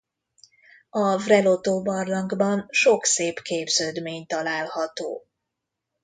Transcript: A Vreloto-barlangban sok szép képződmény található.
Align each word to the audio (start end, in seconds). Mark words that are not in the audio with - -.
A 0.89 1.17
Vreloto-barlangban 1.17 2.65
sok 2.69 3.05
szép 3.05 3.39
képződmény 3.41 4.25
található. 4.25 5.25